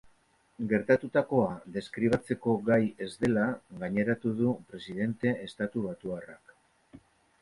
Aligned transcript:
Gertatutakoa 0.69 1.51
deskribatzeko 1.75 2.55
gai 2.69 2.79
ez 3.07 3.11
dela 3.25 3.45
gaineratu 3.83 4.33
du 4.41 4.55
presidente 4.73 5.35
estatubatuarrak. 5.49 6.57